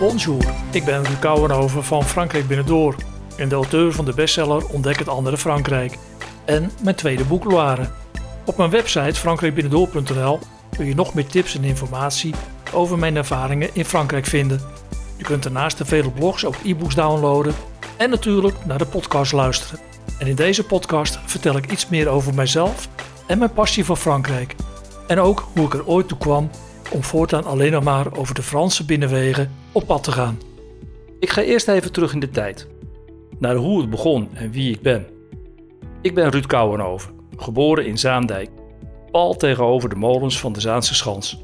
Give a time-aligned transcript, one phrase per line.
[0.00, 2.94] Bonjour, ik ben Ruud Kouwenhoven van Frankrijk Binnendoor
[3.36, 5.98] en de auteur van de bestseller Ontdek het andere Frankrijk
[6.44, 7.88] en mijn tweede boek Loire.
[8.46, 10.38] Op mijn website frankrijkbinnendoor.nl
[10.76, 12.34] kun je nog meer tips en informatie
[12.72, 14.60] over mijn ervaringen in Frankrijk vinden.
[15.16, 17.54] Je kunt daarnaast de vele blogs ook e-books downloaden
[17.96, 19.80] en natuurlijk naar de podcast luisteren.
[20.18, 22.88] En in deze podcast vertel ik iets meer over mijzelf
[23.26, 24.54] en mijn passie voor Frankrijk.
[25.06, 26.50] En ook hoe ik er ooit toe kwam
[26.90, 30.38] om voortaan alleen nog maar over de Franse binnenwegen op pad te gaan.
[31.18, 32.66] Ik ga eerst even terug in de tijd.
[33.38, 35.06] Naar hoe het begon en wie ik ben.
[36.02, 38.50] Ik ben Ruud Kouwenhoven, geboren in Zaandijk,
[39.10, 41.42] pal tegenover de molens van de Zaanse Schans.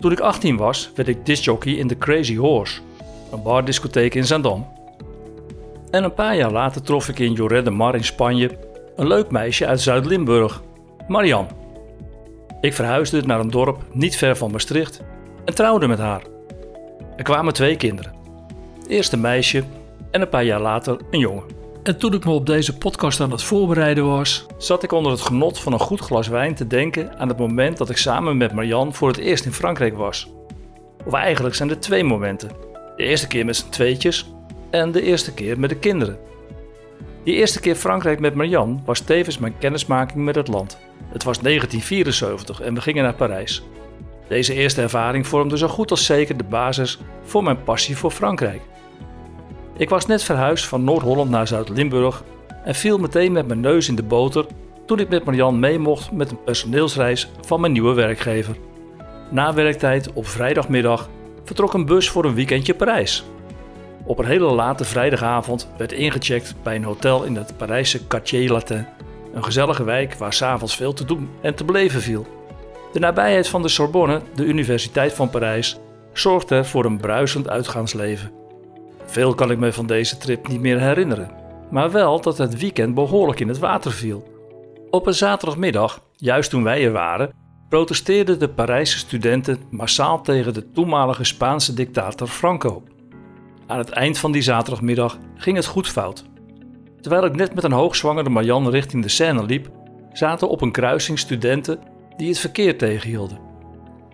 [0.00, 2.80] Toen ik 18 was, werd ik discjockey in The Crazy Horse,
[3.32, 4.66] een bardiscotheek in Zaandam.
[5.90, 8.58] En een paar jaar later trof ik in Lloret de Mar in Spanje
[8.96, 10.62] een leuk meisje uit Zuid-Limburg,
[11.08, 11.57] Marianne.
[12.60, 15.00] Ik verhuisde naar een dorp niet ver van Maastricht
[15.44, 16.22] en trouwde met haar.
[17.16, 18.14] Er kwamen twee kinderen.
[18.86, 19.64] Eerst een meisje
[20.10, 21.44] en een paar jaar later een jongen.
[21.82, 25.20] En toen ik me op deze podcast aan het voorbereiden was, zat ik onder het
[25.20, 28.52] genot van een goed glas wijn te denken aan het moment dat ik samen met
[28.52, 30.32] Marianne voor het eerst in Frankrijk was.
[31.04, 32.50] Of eigenlijk zijn er twee momenten.
[32.96, 34.32] De eerste keer met z'n tweetjes
[34.70, 36.18] en de eerste keer met de kinderen.
[37.24, 40.78] Die eerste keer Frankrijk met Marianne was tevens mijn kennismaking met het land.
[41.12, 43.62] Het was 1974 en we gingen naar Parijs.
[44.28, 48.60] Deze eerste ervaring vormde zo goed als zeker de basis voor mijn passie voor Frankrijk.
[49.76, 52.22] Ik was net verhuisd van Noord-Holland naar Zuid-Limburg
[52.64, 54.46] en viel meteen met mijn neus in de boter
[54.86, 58.56] toen ik met Marianne mee mocht met een personeelsreis van mijn nieuwe werkgever.
[59.30, 61.08] Na werktijd op vrijdagmiddag
[61.44, 63.24] vertrok een bus voor een weekendje Parijs.
[64.04, 68.86] Op een hele late vrijdagavond werd ingecheckt bij een hotel in het Parijse Quartier Latin,
[69.32, 72.26] een gezellige wijk waar s'avonds veel te doen en te beleven viel.
[72.92, 75.78] De nabijheid van de Sorbonne, de Universiteit van Parijs,
[76.12, 78.32] zorgde voor een bruisend uitgaansleven.
[79.04, 81.30] Veel kan ik me van deze trip niet meer herinneren,
[81.70, 84.36] maar wel dat het weekend behoorlijk in het water viel.
[84.90, 87.32] Op een zaterdagmiddag, juist toen wij er waren,
[87.68, 92.82] protesteerden de Parijse studenten massaal tegen de toenmalige Spaanse dictator Franco.
[93.66, 96.24] Aan het eind van die zaterdagmiddag ging het goed fout.
[97.08, 99.70] Terwijl ik net met een hoogzwangere Marjan richting de Seine liep,
[100.12, 101.78] zaten op een kruising studenten
[102.16, 103.38] die het verkeer tegenhielden.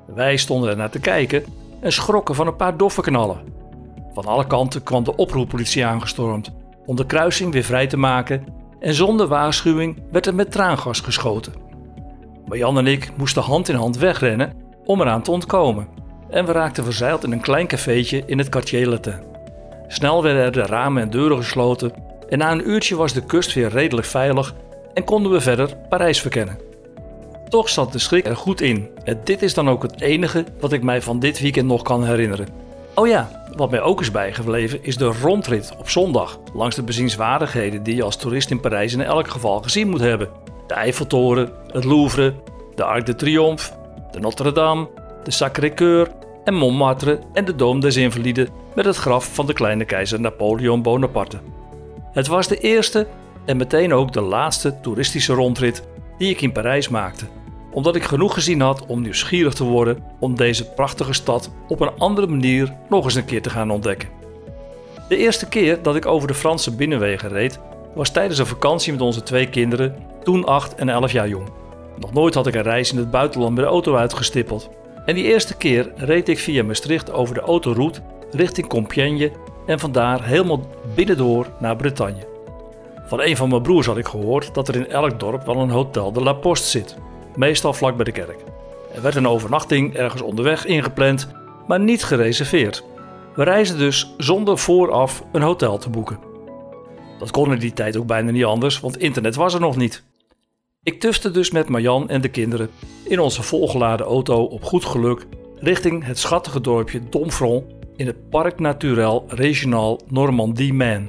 [0.06, 1.44] Wij stonden er naar te kijken
[1.80, 3.40] en schrokken van een paar doffe knallen.
[4.12, 6.52] Van alle kanten kwam de oproeppolitie aangestormd
[6.86, 8.44] om de kruising weer vrij te maken
[8.80, 11.52] en zonder waarschuwing werd er met traangas geschoten.
[12.46, 14.52] Marjan en ik moesten hand in hand wegrennen
[14.84, 15.88] om eraan te ontkomen
[16.30, 19.22] en we raakten verzeild in een klein cafeetje in het Quartier Latin.
[19.88, 23.52] Snel werden er de ramen en deuren gesloten en na een uurtje was de kust
[23.52, 24.54] weer redelijk veilig
[24.94, 26.58] en konden we verder Parijs verkennen.
[27.48, 30.72] Toch zat de schrik er goed in en dit is dan ook het enige wat
[30.72, 32.48] ik mij van dit weekend nog kan herinneren.
[32.94, 37.82] Oh ja, wat mij ook is bijgebleven is de rondrit op zondag langs de bezienswaardigheden
[37.82, 40.28] die je als toerist in Parijs in elk geval gezien moet hebben.
[40.66, 42.34] De Eiffeltoren, het Louvre,
[42.74, 43.72] de Arc de Triomphe,
[44.10, 44.88] de Notre-Dame,
[45.24, 46.08] de Sacré-Cœur
[46.44, 50.82] en Montmartre en de Dome des Invalides met het graf van de kleine keizer Napoleon
[50.82, 51.38] Bonaparte.
[52.14, 53.06] Het was de eerste
[53.44, 55.82] en meteen ook de laatste toeristische rondrit
[56.18, 57.24] die ik in Parijs maakte,
[57.70, 61.98] omdat ik genoeg gezien had om nieuwsgierig te worden om deze prachtige stad op een
[61.98, 64.08] andere manier nog eens een keer te gaan ontdekken.
[65.08, 67.60] De eerste keer dat ik over de Franse binnenwegen reed,
[67.94, 71.48] was tijdens een vakantie met onze twee kinderen, toen 8 en 11 jaar jong.
[71.98, 74.70] Nog nooit had ik een reis in het buitenland met de auto uitgestippeld.
[75.06, 78.00] En die eerste keer reed ik via Maastricht over de autoroute
[78.30, 79.32] richting Compiègne
[79.66, 82.26] en vandaar helemaal binnendoor naar Bretagne.
[83.06, 85.70] Van een van mijn broers had ik gehoord dat er in elk dorp wel een
[85.70, 86.96] Hotel de la Poste zit,
[87.34, 88.38] meestal vlak bij de kerk.
[88.94, 91.28] Er werd een overnachting ergens onderweg ingepland,
[91.66, 92.84] maar niet gereserveerd.
[93.34, 96.18] We reisden dus zonder vooraf een hotel te boeken.
[97.18, 100.02] Dat kon in die tijd ook bijna niet anders, want internet was er nog niet.
[100.82, 102.70] Ik tufte dus met Marjan en de kinderen
[103.04, 105.26] in onze volgeladen auto op goed geluk
[105.58, 107.64] richting het schattige dorpje Domfront
[107.96, 111.06] in het Parc Naturel Regional Normandie-Maine.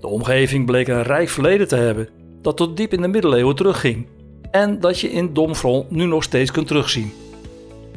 [0.00, 2.08] De omgeving bleek een rijk verleden te hebben
[2.42, 4.06] dat tot diep in de middeleeuwen terugging
[4.50, 7.12] en dat je in Domfront nu nog steeds kunt terugzien.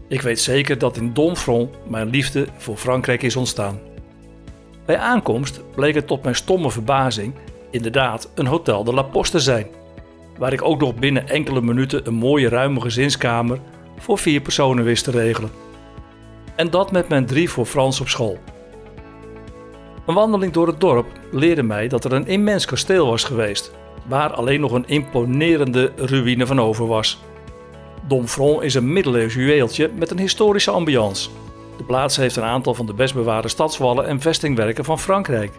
[0.08, 3.80] Ik weet zeker dat in Domfront mijn liefde voor Frankrijk is ontstaan.
[4.86, 7.34] Bij aankomst bleek het tot mijn stomme verbazing
[7.72, 9.68] inderdaad een Hotel de la Poste te zijn,
[10.38, 13.60] waar ik ook nog binnen enkele minuten een mooie ruime gezinskamer
[13.98, 15.69] voor vier personen wist te regelen.
[16.60, 18.38] En dat met mijn drie voor Frans op school.
[20.06, 23.72] Een wandeling door het dorp leerde mij dat er een immens kasteel was geweest,
[24.08, 27.20] waar alleen nog een imponerende ruïne van over was.
[28.08, 31.30] Domfront is een middeleeuws juweeltje met een historische ambiance.
[31.78, 35.52] De plaats heeft een aantal van de best bewaarde stadswallen en vestingwerken van Frankrijk.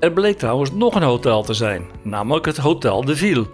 [0.00, 3.46] Er bleek trouwens nog een hotel te zijn, namelijk het Hotel de Ville.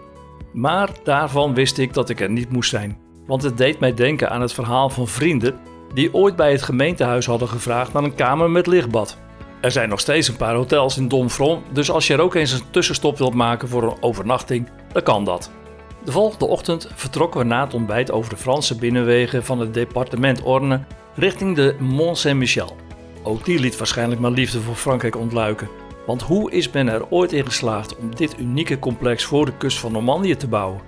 [0.52, 4.30] Maar daarvan wist ik dat ik er niet moest zijn, want het deed mij denken
[4.30, 8.50] aan het verhaal van vrienden die ooit bij het gemeentehuis hadden gevraagd naar een kamer
[8.50, 9.18] met lichtbad.
[9.60, 12.52] Er zijn nog steeds een paar hotels in Domfront, dus als je er ook eens
[12.52, 15.50] een tussenstop wilt maken voor een overnachting, dan kan dat.
[16.04, 20.42] De volgende ochtend vertrokken we na het ontbijt over de Franse binnenwegen van het departement
[20.42, 20.80] Orne
[21.14, 22.76] richting de Mont Saint-Michel.
[23.22, 25.68] Ook die liet waarschijnlijk mijn liefde voor Frankrijk ontluiken.
[26.06, 29.78] Want hoe is men er ooit in geslaagd om dit unieke complex voor de kust
[29.78, 30.80] van Normandië te bouwen?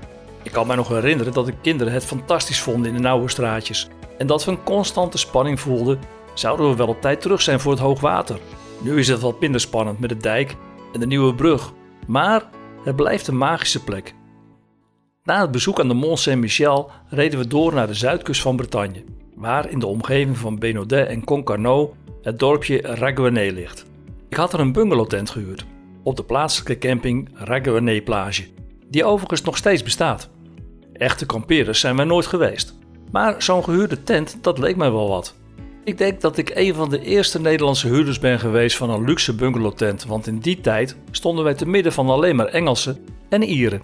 [0.42, 3.88] Ik kan me nog herinneren dat de kinderen het fantastisch vonden in de nauwe straatjes.
[4.18, 5.98] En dat we een constante spanning voelden,
[6.34, 8.38] zouden we wel op tijd terug zijn voor het hoogwater.
[8.80, 10.56] Nu is het wat minder spannend met de dijk
[10.92, 11.72] en de nieuwe brug,
[12.06, 12.48] maar
[12.84, 14.14] het blijft een magische plek.
[15.22, 19.04] Na het bezoek aan de Mont Saint-Michel reden we door naar de zuidkust van Bretagne,
[19.34, 21.90] waar in de omgeving van Benaudet en Concarneau
[22.22, 23.86] het dorpje Raguenet ligt.
[24.28, 25.66] Ik had er een bungalowtent gehuurd
[26.02, 28.46] op de plaatselijke camping Raguenet Plage,
[28.88, 30.30] die overigens nog steeds bestaat.
[30.92, 32.78] Echte kampeerders zijn wij nooit geweest,
[33.14, 35.34] maar zo'n gehuurde tent dat leek mij wel wat.
[35.84, 39.34] Ik denk dat ik een van de eerste Nederlandse huurders ben geweest van een luxe
[39.34, 43.82] bungalowtent, want in die tijd stonden wij te midden van alleen maar Engelsen en Ieren.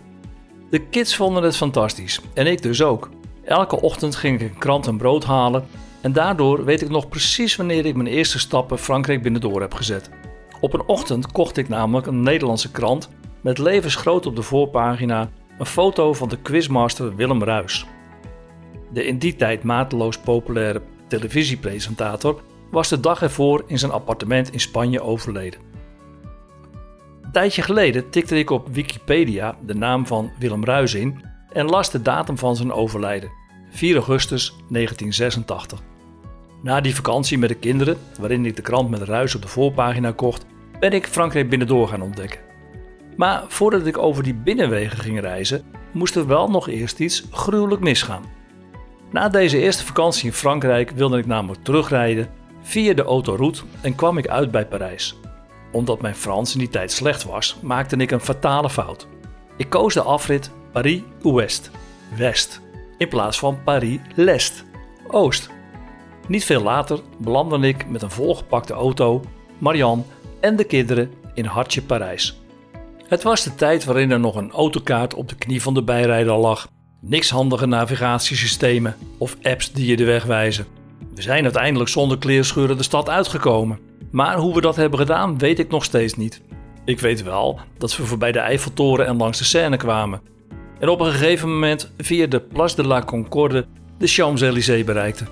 [0.71, 3.11] De kids vonden het fantastisch en ik dus ook.
[3.45, 5.67] Elke ochtend ging ik een krant en brood halen
[6.01, 10.11] en daardoor weet ik nog precies wanneer ik mijn eerste stappen Frankrijk binnendoor heb gezet.
[10.61, 13.09] Op een ochtend kocht ik namelijk een Nederlandse krant
[13.41, 17.87] met levensgroot op de voorpagina een foto van de quizmaster Willem Ruis.
[18.93, 24.61] De in die tijd mateloos populaire televisiepresentator was de dag ervoor in zijn appartement in
[24.61, 25.61] Spanje overleden.
[27.23, 31.91] Een tijdje geleden tikte ik op Wikipedia de naam van Willem Ruis in en las
[31.91, 33.31] de datum van zijn overlijden,
[33.71, 35.83] 4 augustus 1986.
[36.63, 40.13] Na die vakantie met de kinderen, waarin ik de krant met Ruis op de voorpagina
[40.13, 40.47] kocht,
[40.81, 42.41] ben ik Frankrijk binnendoor gaan ontdekken.
[43.17, 47.81] Maar voordat ik over die binnenwegen ging reizen, moest er wel nog eerst iets gruwelijk
[47.81, 48.40] misgaan.
[49.11, 52.29] Na deze eerste vakantie in Frankrijk wilde ik namelijk terugrijden
[52.63, 55.17] via de autoroute en kwam ik uit bij Parijs.
[55.73, 59.07] Omdat mijn Frans in die tijd slecht was, maakte ik een fatale fout.
[59.57, 61.71] Ik koos de afrit Paris-Ouest,
[62.17, 62.61] West,
[62.99, 64.65] in plaats van Paris-Lest,
[65.07, 65.51] Oost.
[66.29, 69.23] Niet veel later belandde ik met een volgepakte auto,
[69.59, 70.03] Marianne
[70.41, 72.41] en de kinderen in hartje Parijs.
[73.09, 76.37] Het was de tijd waarin er nog een autokaart op de knie van de bijrijder
[76.37, 76.69] lag.
[77.03, 80.67] Niks handige navigatiesystemen of apps die je de weg wijzen.
[81.15, 83.79] We zijn uiteindelijk zonder kleerscheuren de stad uitgekomen.
[84.11, 86.43] Maar hoe we dat hebben gedaan, weet ik nog steeds niet.
[86.85, 90.21] Ik weet wel dat we voorbij de Eiffeltoren en langs de Seine kwamen.
[90.79, 93.67] En op een gegeven moment via de Place de la Concorde
[93.99, 95.29] de Champs-Élysées bereikten.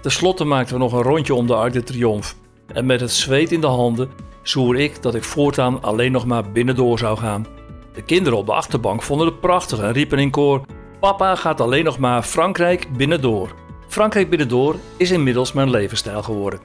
[0.00, 2.34] Ten slotte maakten we nog een rondje om de Arc de Triomphe.
[2.72, 4.10] En met het zweet in de handen
[4.42, 7.46] zwoer ik dat ik voortaan alleen nog maar binnendoor zou gaan.
[7.94, 10.62] De kinderen op de achterbank vonden het prachtig en riepen in koor:
[11.00, 13.54] Papa gaat alleen nog maar Frankrijk binnendoor.
[13.88, 16.60] Frankrijk binnendoor is inmiddels mijn levensstijl geworden.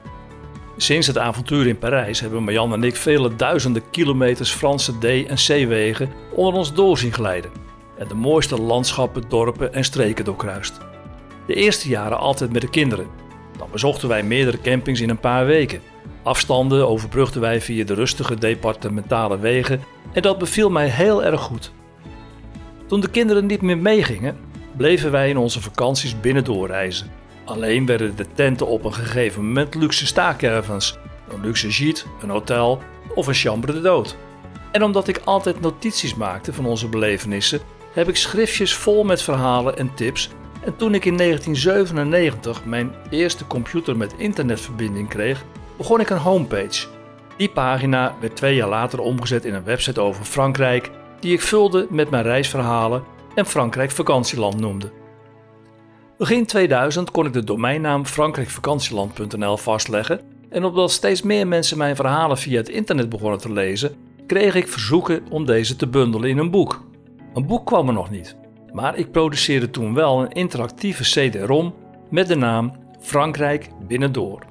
[0.76, 5.36] Sinds het avontuur in Parijs hebben Marjan en ik vele duizenden kilometers Franse D- en
[5.36, 7.50] C-wegen onder ons door zien glijden
[7.98, 10.78] en de mooiste landschappen, dorpen en streken doorkruist.
[11.46, 13.06] De eerste jaren altijd met de kinderen.
[13.58, 15.80] Dan bezochten wij meerdere campings in een paar weken.
[16.22, 21.72] Afstanden overbrugden wij via de rustige departementale wegen en dat beviel mij heel erg goed.
[22.94, 24.36] Toen de kinderen niet meer meegingen,
[24.76, 27.10] bleven wij in onze vakanties binnen doorreizen.
[27.44, 30.98] Alleen werden de tenten op een gegeven moment luxe staakervens,
[31.28, 32.82] een luxe gîte, een hotel
[33.14, 34.16] of een chambre de dood.
[34.72, 37.60] En omdat ik altijd notities maakte van onze belevenissen,
[37.92, 40.30] heb ik schriftjes vol met verhalen en tips.
[40.64, 45.44] En toen ik in 1997 mijn eerste computer met internetverbinding kreeg,
[45.76, 46.86] begon ik een homepage.
[47.36, 51.86] Die pagina werd twee jaar later omgezet in een website over Frankrijk, die ik vulde
[51.90, 53.02] met mijn reisverhalen
[53.34, 54.92] en Frankrijk vakantieland noemde.
[56.18, 62.38] Begin 2000 kon ik de domeinnaam frankrijkvakantieland.nl vastleggen en omdat steeds meer mensen mijn verhalen
[62.38, 66.50] via het internet begonnen te lezen, kreeg ik verzoeken om deze te bundelen in een
[66.50, 66.84] boek.
[67.34, 68.36] Een boek kwam er nog niet,
[68.72, 71.74] maar ik produceerde toen wel een interactieve CD-ROM
[72.10, 74.42] met de naam Frankrijk Binnendoor.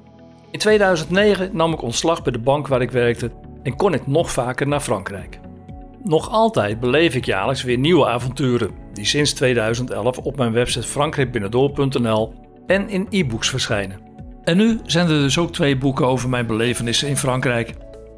[0.50, 3.30] In 2009 nam ik ontslag bij de bank waar ik werkte
[3.62, 5.38] en kon ik nog vaker naar Frankrijk.
[6.04, 12.34] Nog altijd beleef ik jaarlijks weer nieuwe avonturen, die sinds 2011 op mijn website frankrijkbinnendoor.nl
[12.66, 14.00] en in e-books verschijnen.
[14.42, 17.74] En nu zijn er dus ook twee boeken over mijn belevenissen in Frankrijk.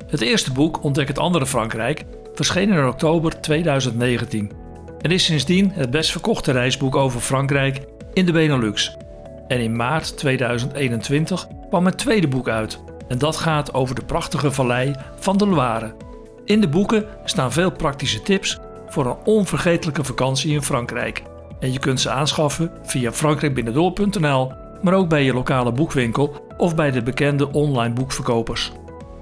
[0.06, 4.52] Het eerste boek, Ontdek het andere Frankrijk, verscheen in oktober 2019
[5.00, 7.80] en is sindsdien het best verkochte reisboek over Frankrijk
[8.12, 8.96] in de Benelux.
[9.48, 12.80] En in maart 2021 kwam mijn tweede boek uit.
[13.08, 16.05] En dat gaat over de prachtige vallei van de Loire.
[16.46, 21.22] In de boeken staan veel praktische tips voor een onvergetelijke vakantie in Frankrijk.
[21.60, 26.90] En je kunt ze aanschaffen via frankrijkbinnendoor.nl, maar ook bij je lokale boekwinkel of bij
[26.90, 28.72] de bekende online boekverkopers.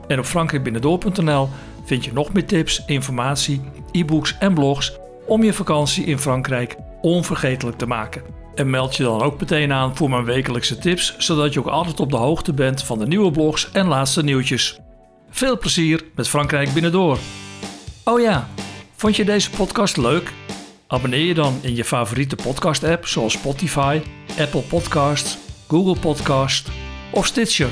[0.07, 1.49] En op frankrijkbinnendoor.nl
[1.85, 3.61] vind je nog meer tips, informatie,
[3.93, 8.23] e-books en blogs om je vakantie in Frankrijk onvergetelijk te maken.
[8.54, 12.00] En meld je dan ook meteen aan voor mijn wekelijkse tips, zodat je ook altijd
[12.00, 14.78] op de hoogte bent van de nieuwe blogs en laatste nieuwtjes.
[15.37, 17.19] Veel plezier met Frankrijk binnendoor.
[18.05, 18.49] Oh ja,
[18.97, 20.33] vond je deze podcast leuk?
[20.87, 24.00] Abonneer je dan in je favoriete podcast-app zoals Spotify,
[24.38, 25.38] Apple Podcasts,
[25.69, 26.71] Google Podcasts
[27.12, 27.69] of Stitcher.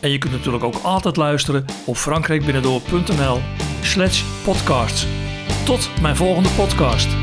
[0.00, 3.40] En je kunt natuurlijk ook altijd luisteren op frankrijkbinnendoor.nl
[3.80, 5.06] slash podcasts.
[5.64, 7.21] Tot mijn volgende podcast.